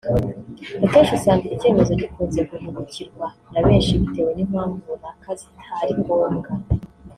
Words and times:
Akenshi 0.85 1.11
usanga 1.17 1.43
icyi 1.45 1.61
cyemezo 1.61 1.91
gikunze 2.01 2.39
guhubukirwa 2.49 3.25
na 3.51 3.59
benshi 3.65 3.99
bitewe 4.01 4.31
n’impamvu 4.33 4.77
runaka 4.89 5.29
zitari 5.39 5.93
ngombwa 5.99 6.49